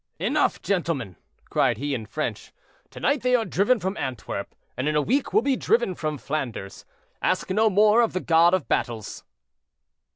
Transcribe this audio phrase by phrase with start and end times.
[0.17, 1.15] "Enough, gentlemen,"
[1.51, 2.51] cried he, in French,
[2.89, 6.17] "to night they are driven from Antwerp, and in a week will be driven from
[6.17, 6.85] Flanders;
[7.21, 9.23] ask no more of the God of battles."